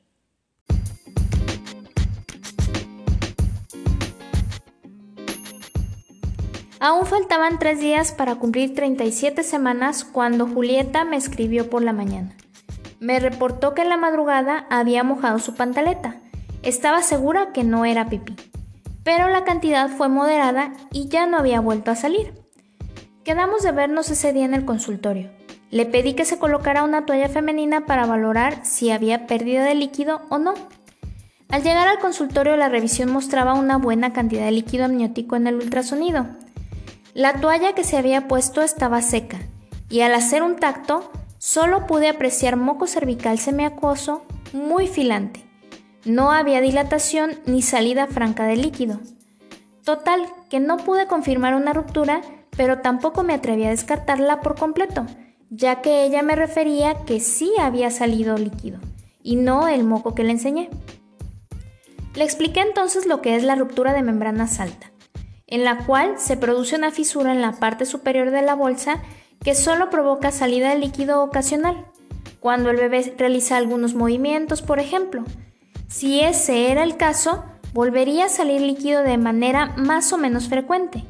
Aún 6.79 7.05
faltaban 7.05 7.57
tres 7.57 7.79
días 7.79 8.11
para 8.11 8.35
cumplir 8.35 8.75
37 8.75 9.41
semanas 9.41 10.03
cuando 10.03 10.45
Julieta 10.47 11.05
me 11.05 11.15
escribió 11.15 11.69
por 11.69 11.81
la 11.81 11.93
mañana. 11.93 12.35
Me 12.99 13.19
reportó 13.19 13.73
que 13.73 13.83
en 13.83 13.89
la 13.89 13.97
madrugada 13.97 14.67
había 14.69 15.03
mojado 15.03 15.39
su 15.39 15.55
pantaleta. 15.55 16.17
Estaba 16.61 17.01
segura 17.01 17.51
que 17.51 17.63
no 17.63 17.85
era 17.85 18.09
pipí, 18.09 18.35
pero 19.07 19.29
la 19.29 19.45
cantidad 19.45 19.87
fue 19.87 20.09
moderada 20.09 20.73
y 20.91 21.07
ya 21.07 21.27
no 21.27 21.37
había 21.37 21.61
vuelto 21.61 21.91
a 21.91 21.95
salir. 21.95 22.33
Quedamos 23.23 23.63
de 23.63 23.71
vernos 23.71 24.09
ese 24.09 24.33
día 24.33 24.43
en 24.43 24.53
el 24.53 24.65
consultorio. 24.65 25.29
Le 25.71 25.85
pedí 25.85 26.13
que 26.13 26.25
se 26.25 26.37
colocara 26.37 26.83
una 26.83 27.05
toalla 27.05 27.29
femenina 27.29 27.85
para 27.85 28.05
valorar 28.05 28.65
si 28.65 28.91
había 28.91 29.25
pérdida 29.25 29.63
de 29.63 29.75
líquido 29.75 30.23
o 30.27 30.39
no. 30.39 30.55
Al 31.47 31.63
llegar 31.63 31.87
al 31.87 31.99
consultorio 31.99 32.57
la 32.57 32.67
revisión 32.67 33.09
mostraba 33.09 33.53
una 33.53 33.77
buena 33.77 34.11
cantidad 34.11 34.43
de 34.43 34.51
líquido 34.51 34.83
amniótico 34.83 35.37
en 35.37 35.47
el 35.47 35.55
ultrasonido. 35.55 36.27
La 37.13 37.39
toalla 37.39 37.71
que 37.75 37.85
se 37.85 37.95
había 37.95 38.27
puesto 38.27 38.61
estaba 38.61 39.01
seca 39.01 39.39
y 39.89 40.01
al 40.01 40.15
hacer 40.15 40.43
un 40.43 40.57
tacto 40.57 41.09
Solo 41.39 41.87
pude 41.87 42.09
apreciar 42.09 42.57
moco 42.57 42.87
cervical 42.87 43.39
semiacuoso 43.39 44.25
muy 44.51 44.87
filante. 44.87 45.46
No 46.07 46.31
había 46.31 46.61
dilatación 46.61 47.31
ni 47.45 47.61
salida 47.61 48.07
franca 48.07 48.45
de 48.45 48.55
líquido. 48.55 49.01
Total, 49.83 50.21
que 50.49 50.61
no 50.61 50.77
pude 50.77 51.05
confirmar 51.05 51.53
una 51.53 51.73
ruptura, 51.73 52.21
pero 52.55 52.79
tampoco 52.79 53.23
me 53.23 53.33
atreví 53.33 53.65
a 53.65 53.71
descartarla 53.71 54.39
por 54.39 54.55
completo, 54.55 55.05
ya 55.49 55.81
que 55.81 56.05
ella 56.05 56.21
me 56.21 56.37
refería 56.37 57.03
que 57.05 57.19
sí 57.19 57.51
había 57.59 57.91
salido 57.91 58.37
líquido, 58.37 58.79
y 59.21 59.35
no 59.35 59.67
el 59.67 59.83
moco 59.83 60.15
que 60.15 60.23
le 60.23 60.31
enseñé. 60.31 60.69
Le 62.15 62.23
expliqué 62.23 62.61
entonces 62.61 63.05
lo 63.05 63.21
que 63.21 63.35
es 63.35 63.43
la 63.43 63.55
ruptura 63.55 63.91
de 63.91 64.01
membrana 64.01 64.47
salta, 64.47 64.91
en 65.45 65.65
la 65.65 65.85
cual 65.85 66.19
se 66.19 66.37
produce 66.37 66.77
una 66.77 66.91
fisura 66.91 67.33
en 67.33 67.41
la 67.41 67.59
parte 67.59 67.85
superior 67.85 68.31
de 68.31 68.43
la 68.43 68.55
bolsa 68.55 69.03
que 69.43 69.55
solo 69.55 69.89
provoca 69.89 70.31
salida 70.31 70.69
de 70.69 70.79
líquido 70.79 71.21
ocasional, 71.21 71.85
cuando 72.39 72.69
el 72.69 72.77
bebé 72.77 73.13
realiza 73.17 73.57
algunos 73.57 73.93
movimientos, 73.93 74.61
por 74.61 74.79
ejemplo. 74.79 75.25
Si 75.97 76.19
ese 76.19 76.69
era 76.69 76.83
el 76.83 76.95
caso, 76.95 77.43
volvería 77.73 78.25
a 78.25 78.29
salir 78.29 78.61
líquido 78.61 79.01
de 79.01 79.17
manera 79.17 79.73
más 79.77 80.13
o 80.13 80.19
menos 80.19 80.47
frecuente. 80.47 81.03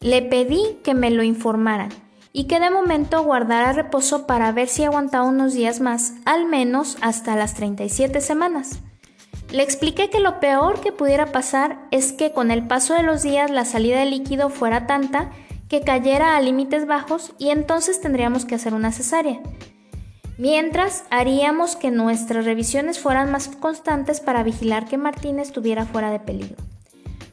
Le 0.00 0.22
pedí 0.22 0.78
que 0.82 0.94
me 0.94 1.10
lo 1.10 1.22
informaran 1.22 1.90
y 2.32 2.44
que 2.44 2.58
de 2.58 2.70
momento 2.70 3.22
guardara 3.22 3.74
reposo 3.74 4.26
para 4.26 4.50
ver 4.50 4.68
si 4.68 4.82
aguantaba 4.82 5.28
unos 5.28 5.52
días 5.52 5.80
más, 5.80 6.14
al 6.24 6.46
menos 6.46 6.96
hasta 7.02 7.36
las 7.36 7.52
37 7.52 8.22
semanas. 8.22 8.78
Le 9.52 9.62
expliqué 9.62 10.08
que 10.08 10.20
lo 10.20 10.40
peor 10.40 10.80
que 10.80 10.90
pudiera 10.90 11.30
pasar 11.30 11.86
es 11.90 12.14
que 12.14 12.32
con 12.32 12.50
el 12.50 12.66
paso 12.66 12.94
de 12.94 13.02
los 13.02 13.22
días 13.22 13.50
la 13.50 13.66
salida 13.66 13.98
de 13.98 14.06
líquido 14.06 14.48
fuera 14.48 14.86
tanta 14.86 15.32
que 15.68 15.82
cayera 15.82 16.34
a 16.34 16.40
límites 16.40 16.86
bajos 16.86 17.34
y 17.38 17.50
entonces 17.50 18.00
tendríamos 18.00 18.46
que 18.46 18.54
hacer 18.54 18.72
una 18.72 18.90
cesárea. 18.90 19.42
Mientras, 20.36 21.04
haríamos 21.10 21.76
que 21.76 21.92
nuestras 21.92 22.44
revisiones 22.44 22.98
fueran 22.98 23.30
más 23.30 23.48
constantes 23.48 24.20
para 24.20 24.42
vigilar 24.42 24.86
que 24.86 24.98
Martín 24.98 25.38
estuviera 25.38 25.86
fuera 25.86 26.10
de 26.10 26.18
peligro. 26.18 26.56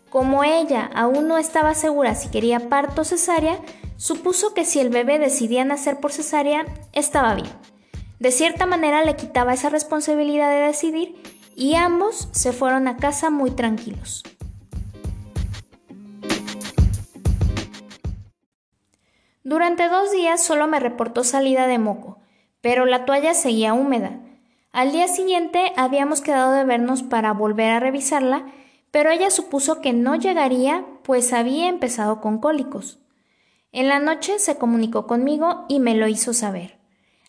Como 0.09 0.43
ella 0.43 0.89
aún 0.93 1.27
no 1.27 1.37
estaba 1.37 1.73
segura 1.73 2.13
si 2.13 2.29
quería 2.29 2.69
parto 2.69 3.03
cesárea, 3.03 3.57
supuso 3.97 4.53
que 4.53 4.65
si 4.65 4.79
el 4.79 4.89
bebé 4.89 5.17
decidía 5.17 5.65
nacer 5.65 5.99
por 5.99 6.11
cesárea, 6.11 6.65
estaba 6.93 7.33
bien. 7.33 7.49
De 8.19 8.31
cierta 8.31 8.67
manera 8.67 9.03
le 9.03 9.15
quitaba 9.15 9.53
esa 9.53 9.69
responsabilidad 9.69 10.51
de 10.51 10.67
decidir 10.67 11.15
y 11.55 11.73
ambos 11.75 12.29
se 12.33 12.53
fueron 12.53 12.87
a 12.87 12.97
casa 12.97 13.31
muy 13.31 13.49
tranquilos. 13.49 14.23
Durante 19.43 19.89
dos 19.89 20.11
días 20.11 20.43
solo 20.43 20.67
me 20.67 20.79
reportó 20.79 21.23
salida 21.23 21.65
de 21.65 21.79
moco, 21.79 22.20
pero 22.61 22.85
la 22.85 23.05
toalla 23.05 23.33
seguía 23.33 23.73
húmeda. 23.73 24.19
Al 24.71 24.91
día 24.91 25.07
siguiente 25.07 25.73
habíamos 25.75 26.21
quedado 26.21 26.53
de 26.53 26.63
vernos 26.63 27.03
para 27.03 27.33
volver 27.33 27.71
a 27.71 27.79
revisarla, 27.79 28.45
pero 28.91 29.09
ella 29.09 29.29
supuso 29.29 29.81
que 29.81 29.93
no 29.93 30.15
llegaría, 30.15 30.85
pues 31.03 31.33
había 31.33 31.67
empezado 31.67 32.21
con 32.21 32.39
cólicos. 32.39 32.99
En 33.71 33.87
la 33.87 33.99
noche 33.99 34.39
se 34.39 34.57
comunicó 34.57 35.07
conmigo 35.07 35.65
y 35.67 35.79
me 35.79 35.95
lo 35.95 36.07
hizo 36.07 36.33
saber, 36.33 36.77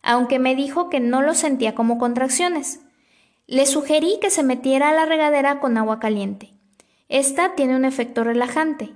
aunque 0.03 0.39
me 0.39 0.55
dijo 0.55 0.89
que 0.89 1.01
no 1.01 1.23
lo 1.23 1.35
sentía 1.35 1.75
como 1.75 1.99
contracciones. 1.99 2.81
Le 3.47 3.67
sugerí 3.67 4.19
que 4.21 4.31
se 4.31 4.43
metiera 4.43 4.91
a 4.91 4.93
la 4.93 5.07
regadera 5.07 5.61
con 5.61 5.77
agua 5.79 6.01
caliente. 6.01 6.53
Esta 7.09 7.55
tiene 7.55 7.77
un 7.77 7.85
efecto 7.85 8.25
relajante 8.25 8.95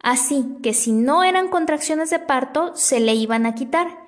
Así 0.00 0.58
que 0.62 0.74
si 0.74 0.92
no 0.92 1.24
eran 1.24 1.48
contracciones 1.48 2.10
de 2.10 2.18
parto, 2.18 2.74
se 2.76 3.00
le 3.00 3.14
iban 3.14 3.46
a 3.46 3.54
quitar 3.54 4.07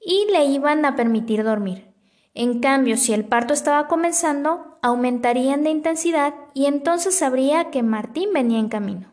y 0.00 0.26
le 0.32 0.44
iban 0.46 0.84
a 0.84 0.96
permitir 0.96 1.44
dormir. 1.44 1.94
En 2.34 2.60
cambio, 2.60 2.96
si 2.96 3.12
el 3.12 3.24
parto 3.24 3.52
estaba 3.52 3.88
comenzando, 3.88 4.78
aumentarían 4.82 5.64
de 5.64 5.70
intensidad 5.70 6.34
y 6.54 6.66
entonces 6.66 7.18
sabría 7.18 7.70
que 7.70 7.82
Martín 7.82 8.30
venía 8.32 8.58
en 8.58 8.68
camino. 8.68 9.12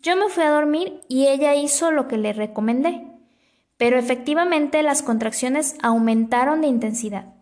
Yo 0.00 0.16
me 0.16 0.28
fui 0.28 0.42
a 0.42 0.50
dormir 0.50 1.00
y 1.08 1.28
ella 1.28 1.54
hizo 1.54 1.92
lo 1.92 2.08
que 2.08 2.18
le 2.18 2.32
recomendé. 2.32 3.06
Pero 3.76 3.98
efectivamente 3.98 4.82
las 4.82 5.02
contracciones 5.02 5.76
aumentaron 5.82 6.60
de 6.60 6.68
intensidad, 6.68 7.34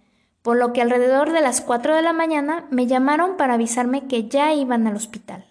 por 0.43 0.57
lo 0.57 0.73
que 0.73 0.81
alrededor 0.83 1.33
de 1.33 1.41
las 1.41 1.61
4 1.61 1.95
de 1.95 2.03
la 2.03 2.13
mañana 2.13 2.67
me 2.71 2.87
llamaron 2.87 3.37
para 3.37 3.55
avisarme 3.55 4.07
que 4.07 4.29
ya 4.29 4.55
iban 4.55 4.87
al 4.87 4.97
hospital. 4.97 5.50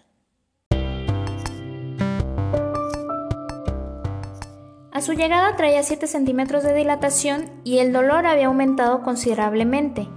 Su 5.00 5.14
llegada 5.14 5.56
traía 5.56 5.82
7 5.82 6.06
centímetros 6.06 6.62
de 6.62 6.74
dilatación 6.74 7.50
y 7.64 7.78
el 7.78 7.90
dolor 7.90 8.26
había 8.26 8.48
aumentado 8.48 9.02
considerablemente, 9.02 10.08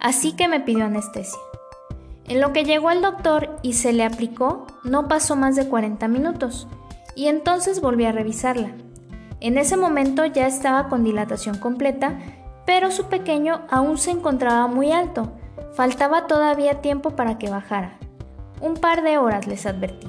así 0.00 0.34
que 0.34 0.48
me 0.48 0.58
pidió 0.58 0.86
anestesia. 0.86 1.38
En 2.26 2.40
lo 2.40 2.52
que 2.52 2.64
llegó 2.64 2.90
el 2.90 3.00
doctor 3.00 3.56
y 3.62 3.74
se 3.74 3.92
le 3.92 4.02
aplicó, 4.02 4.66
no 4.82 5.06
pasó 5.06 5.36
más 5.36 5.54
de 5.54 5.68
40 5.68 6.08
minutos, 6.08 6.66
y 7.14 7.28
entonces 7.28 7.80
volví 7.80 8.06
a 8.06 8.12
revisarla. 8.12 8.72
En 9.38 9.56
ese 9.56 9.76
momento 9.76 10.24
ya 10.24 10.48
estaba 10.48 10.88
con 10.88 11.04
dilatación 11.04 11.58
completa, 11.58 12.18
pero 12.66 12.90
su 12.90 13.04
pequeño 13.04 13.62
aún 13.70 13.98
se 13.98 14.10
encontraba 14.10 14.66
muy 14.66 14.90
alto, 14.90 15.30
faltaba 15.74 16.26
todavía 16.26 16.80
tiempo 16.80 17.10
para 17.10 17.38
que 17.38 17.50
bajara. 17.50 17.98
Un 18.60 18.74
par 18.74 19.04
de 19.04 19.16
horas 19.16 19.46
les 19.46 19.64
advertí. 19.64 20.08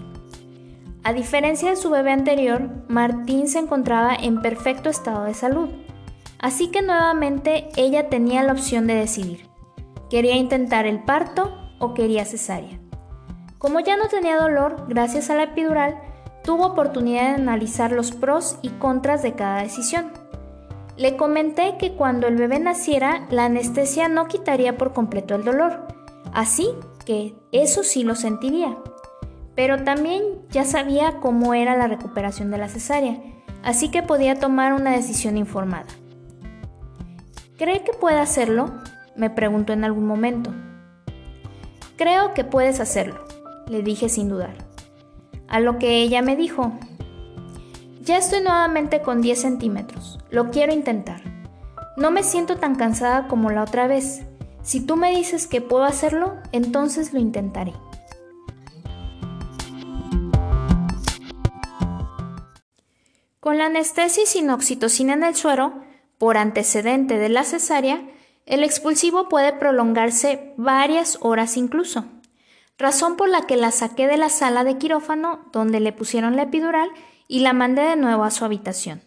A 1.05 1.13
diferencia 1.13 1.69
de 1.69 1.75
su 1.75 1.91
bebé 1.91 2.11
anterior, 2.11 2.67
Martín 2.87 3.47
se 3.47 3.59
encontraba 3.59 4.15
en 4.15 4.41
perfecto 4.41 4.89
estado 4.89 5.25
de 5.25 5.35
salud, 5.35 5.69
así 6.39 6.71
que 6.71 6.81
nuevamente 6.81 7.69
ella 7.75 8.09
tenía 8.09 8.41
la 8.41 8.53
opción 8.53 8.87
de 8.87 8.95
decidir. 8.95 9.47
¿Quería 10.09 10.35
intentar 10.35 10.87
el 10.87 11.03
parto 11.03 11.55
o 11.77 11.93
quería 11.93 12.25
cesárea? 12.25 12.79
Como 13.59 13.81
ya 13.81 13.97
no 13.97 14.07
tenía 14.07 14.39
dolor, 14.39 14.87
gracias 14.89 15.29
a 15.29 15.35
la 15.35 15.43
epidural, 15.43 16.01
tuvo 16.43 16.65
oportunidad 16.65 17.35
de 17.35 17.41
analizar 17.43 17.91
los 17.91 18.11
pros 18.11 18.57
y 18.63 18.69
contras 18.69 19.21
de 19.21 19.33
cada 19.33 19.61
decisión. 19.61 20.11
Le 20.97 21.17
comenté 21.17 21.77
que 21.77 21.93
cuando 21.93 22.25
el 22.25 22.35
bebé 22.35 22.57
naciera, 22.57 23.27
la 23.29 23.45
anestesia 23.45 24.09
no 24.09 24.25
quitaría 24.25 24.75
por 24.75 24.93
completo 24.93 25.35
el 25.35 25.43
dolor, 25.43 25.85
así 26.33 26.67
que 27.05 27.35
eso 27.51 27.83
sí 27.83 28.03
lo 28.03 28.15
sentiría. 28.15 28.75
Pero 29.55 29.83
también 29.83 30.23
ya 30.49 30.65
sabía 30.65 31.19
cómo 31.21 31.53
era 31.53 31.77
la 31.77 31.87
recuperación 31.87 32.51
de 32.51 32.57
la 32.57 32.67
cesárea, 32.67 33.17
así 33.63 33.89
que 33.89 34.03
podía 34.03 34.35
tomar 34.35 34.73
una 34.73 34.91
decisión 34.91 35.37
informada. 35.37 35.87
¿Cree 37.57 37.83
que 37.83 37.93
puede 37.93 38.19
hacerlo? 38.19 38.71
me 39.15 39.29
preguntó 39.29 39.71
en 39.71 39.85
algún 39.85 40.05
momento. 40.05 40.51
Creo 41.95 42.33
que 42.33 42.43
puedes 42.43 42.81
hacerlo, 42.81 43.23
le 43.67 43.81
dije 43.81 44.09
sin 44.09 44.27
dudar. 44.27 44.55
A 45.47 45.61
lo 45.61 45.79
que 45.79 46.01
ella 46.01 46.21
me 46.21 46.35
dijo, 46.35 46.73
ya 48.01 48.17
estoy 48.17 48.41
nuevamente 48.41 49.01
con 49.01 49.21
10 49.21 49.39
centímetros, 49.39 50.19
lo 50.29 50.51
quiero 50.51 50.73
intentar. 50.73 51.21
No 51.95 52.11
me 52.11 52.23
siento 52.23 52.57
tan 52.57 52.75
cansada 52.75 53.29
como 53.29 53.51
la 53.51 53.63
otra 53.63 53.87
vez. 53.87 54.23
Si 54.63 54.81
tú 54.81 54.97
me 54.97 55.15
dices 55.15 55.47
que 55.47 55.61
puedo 55.61 55.85
hacerlo, 55.85 56.35
entonces 56.51 57.13
lo 57.13 57.19
intentaré. 57.19 57.71
Con 63.45 63.59
la 63.59 63.67
anestesia 63.67 64.25
sin 64.25 64.49
oxitocina 64.49 65.13
en 65.13 65.23
el 65.23 65.35
suero, 65.35 65.83
por 66.17 66.35
antecedente 66.35 67.19
de 67.19 67.29
la 67.29 67.43
cesárea, 67.43 68.01
el 68.47 68.63
expulsivo 68.63 69.29
puede 69.29 69.53
prolongarse 69.53 70.55
varias 70.57 71.19
horas 71.21 71.55
incluso, 71.55 72.05
razón 72.79 73.17
por 73.17 73.29
la 73.29 73.45
que 73.45 73.55
la 73.55 73.69
saqué 73.69 74.07
de 74.07 74.17
la 74.17 74.29
sala 74.29 74.63
de 74.63 74.79
quirófano 74.79 75.45
donde 75.51 75.79
le 75.79 75.93
pusieron 75.93 76.35
la 76.35 76.41
epidural 76.41 76.89
y 77.27 77.41
la 77.41 77.53
mandé 77.53 77.83
de 77.83 77.97
nuevo 77.97 78.23
a 78.23 78.31
su 78.31 78.45
habitación. 78.45 79.03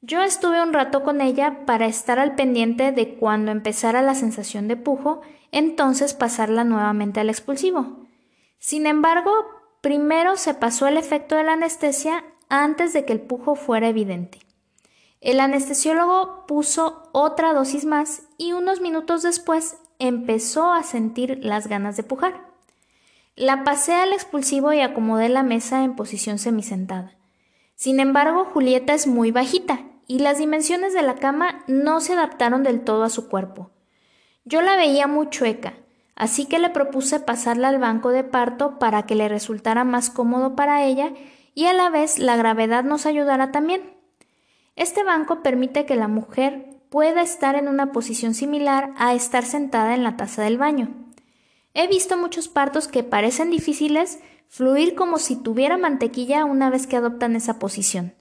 Yo 0.00 0.22
estuve 0.22 0.62
un 0.62 0.72
rato 0.72 1.02
con 1.02 1.20
ella 1.20 1.66
para 1.66 1.84
estar 1.84 2.18
al 2.18 2.34
pendiente 2.34 2.90
de 2.90 3.16
cuando 3.16 3.50
empezara 3.50 4.00
la 4.00 4.14
sensación 4.14 4.66
de 4.66 4.78
pujo, 4.78 5.20
entonces 5.50 6.14
pasarla 6.14 6.64
nuevamente 6.64 7.20
al 7.20 7.28
expulsivo. 7.28 8.06
Sin 8.58 8.86
embargo, 8.86 9.30
primero 9.82 10.38
se 10.38 10.54
pasó 10.54 10.86
el 10.86 10.96
efecto 10.96 11.36
de 11.36 11.44
la 11.44 11.52
anestesia 11.52 12.24
antes 12.52 12.92
de 12.92 13.06
que 13.06 13.14
el 13.14 13.20
pujo 13.22 13.54
fuera 13.54 13.88
evidente. 13.88 14.40
El 15.22 15.40
anestesiólogo 15.40 16.44
puso 16.46 17.08
otra 17.12 17.54
dosis 17.54 17.86
más 17.86 18.24
y 18.36 18.52
unos 18.52 18.82
minutos 18.82 19.22
después 19.22 19.78
empezó 19.98 20.70
a 20.70 20.82
sentir 20.82 21.38
las 21.42 21.66
ganas 21.66 21.96
de 21.96 22.02
pujar. 22.02 22.44
La 23.36 23.64
pasé 23.64 23.94
al 23.94 24.12
expulsivo 24.12 24.74
y 24.74 24.80
acomodé 24.80 25.30
la 25.30 25.42
mesa 25.42 25.82
en 25.82 25.96
posición 25.96 26.38
semisentada. 26.38 27.16
Sin 27.74 28.00
embargo, 28.00 28.44
Julieta 28.44 28.92
es 28.92 29.06
muy 29.06 29.30
bajita 29.30 29.86
y 30.06 30.18
las 30.18 30.36
dimensiones 30.36 30.92
de 30.92 31.00
la 31.00 31.14
cama 31.14 31.64
no 31.68 32.00
se 32.02 32.12
adaptaron 32.12 32.62
del 32.62 32.82
todo 32.82 33.04
a 33.04 33.10
su 33.10 33.30
cuerpo. 33.30 33.70
Yo 34.44 34.60
la 34.60 34.76
veía 34.76 35.06
muy 35.06 35.30
chueca, 35.30 35.72
así 36.16 36.44
que 36.44 36.58
le 36.58 36.68
propuse 36.68 37.18
pasarla 37.18 37.68
al 37.68 37.78
banco 37.78 38.10
de 38.10 38.24
parto 38.24 38.78
para 38.78 39.04
que 39.04 39.14
le 39.14 39.30
resultara 39.30 39.84
más 39.84 40.10
cómodo 40.10 40.54
para 40.54 40.84
ella 40.84 41.14
y 41.54 41.66
a 41.66 41.72
la 41.72 41.90
vez 41.90 42.18
la 42.18 42.36
gravedad 42.36 42.84
nos 42.84 43.06
ayudara 43.06 43.52
también. 43.52 43.94
Este 44.76 45.04
banco 45.04 45.42
permite 45.42 45.84
que 45.84 45.96
la 45.96 46.08
mujer 46.08 46.80
pueda 46.88 47.22
estar 47.22 47.54
en 47.54 47.68
una 47.68 47.92
posición 47.92 48.34
similar 48.34 48.92
a 48.96 49.14
estar 49.14 49.44
sentada 49.44 49.94
en 49.94 50.02
la 50.02 50.16
taza 50.16 50.42
del 50.42 50.58
baño. 50.58 50.88
He 51.74 51.88
visto 51.88 52.16
muchos 52.16 52.48
partos 52.48 52.88
que 52.88 53.02
parecen 53.02 53.50
difíciles 53.50 54.18
fluir 54.48 54.94
como 54.94 55.18
si 55.18 55.36
tuviera 55.36 55.78
mantequilla 55.78 56.44
una 56.44 56.68
vez 56.68 56.86
que 56.86 56.96
adoptan 56.96 57.36
esa 57.36 57.58
posición. 57.58 58.14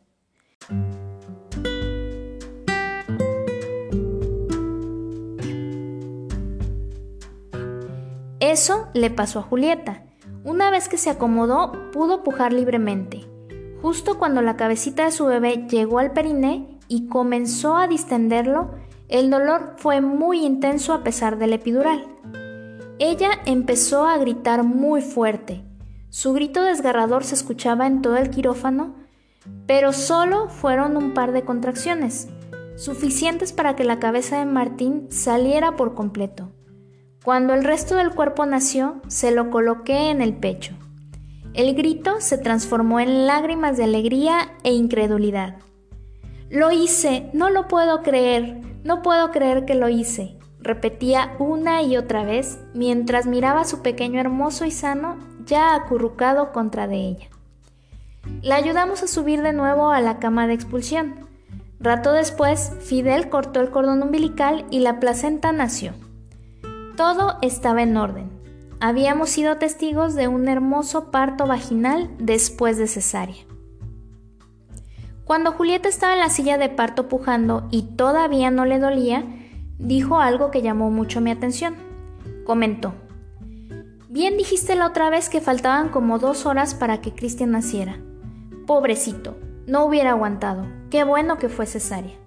Eso 8.39 8.87
le 8.93 9.09
pasó 9.09 9.39
a 9.39 9.43
Julieta. 9.43 10.03
Una 10.43 10.71
vez 10.71 10.89
que 10.89 10.97
se 10.97 11.11
acomodó, 11.11 11.91
pudo 11.91 12.23
pujar 12.23 12.51
libremente. 12.51 13.27
Justo 13.81 14.17
cuando 14.17 14.41
la 14.41 14.57
cabecita 14.57 15.05
de 15.05 15.11
su 15.11 15.25
bebé 15.25 15.67
llegó 15.69 15.99
al 15.99 16.13
periné 16.13 16.79
y 16.87 17.07
comenzó 17.07 17.77
a 17.77 17.87
distenderlo, 17.87 18.71
el 19.07 19.29
dolor 19.29 19.75
fue 19.77 20.01
muy 20.01 20.43
intenso 20.43 20.93
a 20.93 21.03
pesar 21.03 21.37
del 21.37 21.53
epidural. 21.53 22.07
Ella 22.97 23.29
empezó 23.45 24.05
a 24.05 24.17
gritar 24.17 24.63
muy 24.63 25.01
fuerte. 25.01 25.63
Su 26.09 26.33
grito 26.33 26.63
desgarrador 26.63 27.23
se 27.23 27.35
escuchaba 27.35 27.85
en 27.85 28.01
todo 28.01 28.17
el 28.17 28.29
quirófano, 28.29 28.95
pero 29.67 29.93
solo 29.93 30.49
fueron 30.49 30.97
un 30.97 31.13
par 31.13 31.33
de 31.33 31.43
contracciones, 31.43 32.29
suficientes 32.77 33.53
para 33.53 33.75
que 33.75 33.83
la 33.83 33.99
cabeza 33.99 34.39
de 34.39 34.45
Martín 34.45 35.07
saliera 35.09 35.75
por 35.75 35.93
completo. 35.93 36.51
Cuando 37.23 37.53
el 37.53 37.63
resto 37.63 37.95
del 37.97 38.15
cuerpo 38.15 38.47
nació, 38.47 38.99
se 39.07 39.29
lo 39.29 39.51
coloqué 39.51 40.09
en 40.09 40.23
el 40.23 40.35
pecho. 40.35 40.73
El 41.53 41.75
grito 41.75 42.19
se 42.19 42.39
transformó 42.39 42.99
en 42.99 43.27
lágrimas 43.27 43.77
de 43.77 43.83
alegría 43.83 44.53
e 44.63 44.73
incredulidad. 44.73 45.57
Lo 46.49 46.71
hice, 46.71 47.29
no 47.33 47.51
lo 47.51 47.67
puedo 47.67 48.01
creer, 48.01 48.61
no 48.83 49.03
puedo 49.03 49.29
creer 49.29 49.65
que 49.65 49.75
lo 49.75 49.87
hice, 49.87 50.39
repetía 50.61 51.35
una 51.37 51.83
y 51.83 51.95
otra 51.95 52.23
vez 52.23 52.57
mientras 52.73 53.27
miraba 53.27 53.61
a 53.61 53.65
su 53.65 53.83
pequeño 53.83 54.19
hermoso 54.19 54.65
y 54.65 54.71
sano 54.71 55.19
ya 55.45 55.75
acurrucado 55.75 56.51
contra 56.51 56.87
de 56.87 56.97
ella. 56.97 57.29
La 58.41 58.55
ayudamos 58.55 59.03
a 59.03 59.07
subir 59.07 59.43
de 59.43 59.53
nuevo 59.53 59.91
a 59.91 60.01
la 60.01 60.17
cama 60.17 60.47
de 60.47 60.53
expulsión. 60.53 61.27
Rato 61.79 62.13
después, 62.13 62.71
Fidel 62.79 63.29
cortó 63.29 63.61
el 63.61 63.69
cordón 63.69 64.01
umbilical 64.01 64.65
y 64.71 64.79
la 64.79 64.99
placenta 64.99 65.51
nació. 65.51 65.93
Todo 67.01 67.39
estaba 67.41 67.81
en 67.81 67.97
orden 67.97 68.29
habíamos 68.79 69.31
sido 69.31 69.57
testigos 69.57 70.13
de 70.13 70.27
un 70.27 70.47
hermoso 70.47 71.09
parto 71.09 71.47
vaginal 71.47 72.11
después 72.19 72.77
de 72.77 72.85
cesárea. 72.85 73.43
Cuando 75.25 75.51
Julieta 75.51 75.89
estaba 75.89 76.13
en 76.13 76.19
la 76.19 76.29
silla 76.29 76.59
de 76.59 76.69
parto 76.69 77.07
pujando 77.07 77.67
y 77.71 77.95
todavía 77.95 78.51
no 78.51 78.65
le 78.65 78.77
dolía, 78.77 79.25
dijo 79.79 80.19
algo 80.19 80.51
que 80.51 80.61
llamó 80.61 80.91
mucho 80.91 81.21
mi 81.21 81.31
atención. 81.31 81.73
Comentó, 82.45 82.93
Bien 84.07 84.37
dijiste 84.37 84.75
la 84.75 84.85
otra 84.85 85.09
vez 85.09 85.27
que 85.27 85.41
faltaban 85.41 85.89
como 85.89 86.19
dos 86.19 86.45
horas 86.45 86.75
para 86.75 87.01
que 87.01 87.15
Cristian 87.15 87.49
naciera. 87.49 87.97
Pobrecito, 88.67 89.39
no 89.65 89.85
hubiera 89.85 90.11
aguantado. 90.11 90.67
Qué 90.91 91.03
bueno 91.03 91.39
que 91.39 91.49
fue 91.49 91.65
cesárea. 91.65 92.20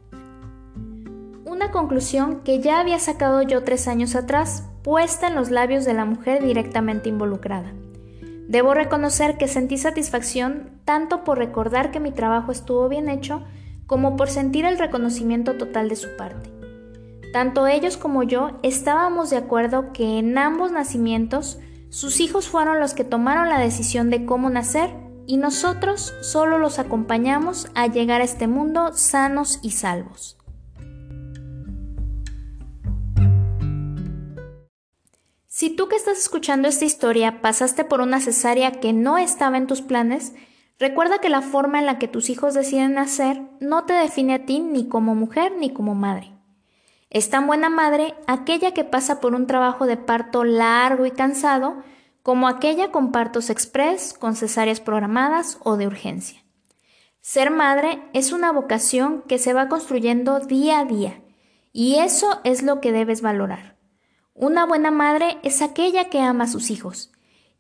Una 1.55 1.71
conclusión 1.71 2.41
que 2.41 2.59
ya 2.59 2.81
había 2.81 2.99
sacado 2.99 3.41
yo 3.43 3.63
tres 3.63 3.87
años 3.87 4.17
atrás, 4.17 4.65
puesta 4.83 5.29
en 5.29 5.37
los 5.37 5.53
labios 5.53 5.85
de 5.85 5.95
la 5.95 6.05
mujer 6.05 6.43
directamente 6.43 7.09
involucrada. 7.09 7.73
Debo 8.49 8.75
reconocer 8.75 9.39
que 9.39 9.47
sentí 9.47 9.79
satisfacción 9.79 10.81
tanto 10.85 11.23
por 11.23 11.39
recordar 11.39 11.93
que 11.93 12.01
mi 12.01 12.11
trabajo 12.11 12.51
estuvo 12.51 12.89
bien 12.89 13.09
hecho, 13.09 13.45
como 13.87 14.17
por 14.17 14.31
sentir 14.31 14.65
el 14.65 14.81
reconocimiento 14.81 15.55
total 15.55 15.89
de 15.89 15.95
su 15.95 16.17
parte. 16.17 16.51
Tanto 17.33 17.69
ellos 17.69 17.97
como 17.97 18.25
yo 18.25 18.59
estábamos 18.65 19.31
de 19.31 19.37
acuerdo 19.37 19.93
que 19.93 20.19
en 20.19 20.37
ambos 20.37 20.73
nacimientos 20.73 21.61
sus 21.89 22.19
hijos 22.19 22.49
fueron 22.49 22.81
los 22.81 22.95
que 22.95 23.05
tomaron 23.05 23.49
la 23.49 23.61
decisión 23.61 24.11
de 24.11 24.27
cómo 24.27 24.51
nacer 24.51 24.91
y 25.29 25.37
nosotros 25.37 26.15
solo 26.21 26.59
los 26.59 26.81
acompañamos 26.81 27.71
a 27.77 27.87
llegar 27.87 28.23
a 28.23 28.25
este 28.25 28.49
mundo 28.49 28.91
sanos 28.93 29.61
y 29.63 29.71
salvos. 29.71 30.37
Si 35.57 35.71
tú 35.71 35.87
que 35.87 35.95
estás 35.95 36.19
escuchando 36.19 36.67
esta 36.67 36.85
historia 36.85 37.41
pasaste 37.41 37.85
por 37.85 38.01
una 38.01 38.21
cesárea 38.21 38.73
que 38.73 38.93
no 38.93 39.19
estaba 39.19 39.57
en 39.57 39.69
tus 39.69 39.83
planes, 39.83 40.33
recuerda 40.81 41.19
que 41.21 41.29
la 41.29 41.43
forma 41.43 41.79
en 41.79 41.87
la 41.87 42.01
que 42.01 42.09
tus 42.09 42.29
hijos 42.29 42.55
deciden 42.55 42.95
nacer 42.95 43.41
no 43.61 43.85
te 43.85 43.93
define 43.93 44.35
a 44.35 44.47
ti 44.47 44.59
ni 44.59 44.89
como 44.89 45.15
mujer 45.15 45.53
ni 45.57 45.73
como 45.73 45.95
madre. 45.95 46.33
Es 47.09 47.31
tan 47.31 47.47
buena 47.47 47.69
madre 47.69 48.17
aquella 48.27 48.75
que 48.75 48.83
pasa 48.83 49.21
por 49.21 49.33
un 49.37 49.47
trabajo 49.47 49.87
de 49.87 49.97
parto 49.97 50.43
largo 50.43 51.07
y 51.07 51.13
cansado 51.13 51.85
como 52.25 52.49
aquella 52.49 52.91
con 52.91 53.13
partos 53.13 53.49
express, 53.49 54.13
con 54.13 54.35
cesáreas 54.35 54.81
programadas 54.81 55.59
o 55.63 55.77
de 55.77 55.87
urgencia. 55.87 56.43
Ser 57.21 57.53
madre 57.53 58.03
es 58.13 58.33
una 58.33 58.51
vocación 58.51 59.23
que 59.29 59.39
se 59.39 59.53
va 59.53 59.69
construyendo 59.69 60.41
día 60.41 60.81
a 60.81 60.85
día 60.85 61.23
y 61.73 62.01
eso 62.01 62.41
es 62.43 62.65
lo 62.65 62.81
que 62.81 62.91
debes 62.91 63.23
valorar. 63.23 63.74
Una 64.37 64.67
buena 64.67 64.91
madre 64.91 65.39
es 65.45 65.63
aquella 65.63 66.11
que 66.11 66.21
ama 66.21 66.45
a 66.45 66.49
sus 66.49 66.71
hijos. 66.71 67.13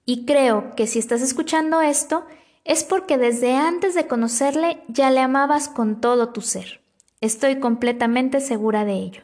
Y 0.04 0.26
creo 0.26 0.74
que 0.74 0.88
si 0.88 0.98
estás 0.98 1.22
escuchando 1.22 1.80
esto, 1.80 2.26
es 2.64 2.82
porque 2.82 3.16
desde 3.16 3.54
antes 3.54 3.94
de 3.94 4.08
conocerle 4.08 4.82
ya 4.88 5.12
le 5.12 5.20
amabas 5.20 5.68
con 5.68 6.00
todo 6.00 6.30
tu 6.30 6.40
ser. 6.40 6.80
Estoy 7.20 7.60
completamente 7.60 8.40
segura 8.40 8.84
de 8.84 8.94
ello. 8.94 9.22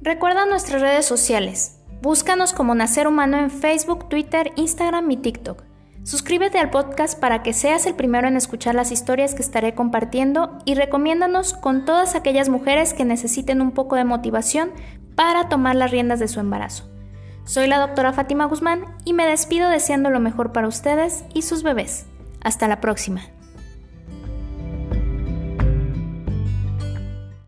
Recuerda 0.00 0.46
nuestras 0.46 0.80
redes 0.80 1.04
sociales. 1.04 1.76
Búscanos 2.00 2.54
como 2.54 2.74
Nacer 2.74 3.06
Humano 3.06 3.38
en 3.38 3.50
Facebook, 3.50 4.08
Twitter, 4.08 4.50
Instagram 4.56 5.10
y 5.10 5.18
TikTok. 5.18 5.71
Suscríbete 6.04 6.58
al 6.58 6.70
podcast 6.70 7.18
para 7.18 7.44
que 7.44 7.52
seas 7.52 7.86
el 7.86 7.94
primero 7.94 8.26
en 8.26 8.36
escuchar 8.36 8.74
las 8.74 8.90
historias 8.90 9.34
que 9.34 9.42
estaré 9.42 9.74
compartiendo 9.74 10.58
y 10.64 10.74
recomiéndanos 10.74 11.54
con 11.54 11.84
todas 11.84 12.16
aquellas 12.16 12.48
mujeres 12.48 12.92
que 12.92 13.04
necesiten 13.04 13.60
un 13.60 13.70
poco 13.70 13.94
de 13.94 14.04
motivación 14.04 14.70
para 15.14 15.48
tomar 15.48 15.76
las 15.76 15.92
riendas 15.92 16.18
de 16.18 16.26
su 16.26 16.40
embarazo. 16.40 16.90
Soy 17.44 17.68
la 17.68 17.78
doctora 17.78 18.12
Fátima 18.12 18.46
Guzmán 18.46 18.84
y 19.04 19.12
me 19.12 19.26
despido 19.26 19.68
deseando 19.68 20.10
lo 20.10 20.18
mejor 20.18 20.52
para 20.52 20.68
ustedes 20.68 21.24
y 21.34 21.42
sus 21.42 21.62
bebés. 21.62 22.06
Hasta 22.40 22.66
la 22.66 22.80
próxima. 22.80 23.22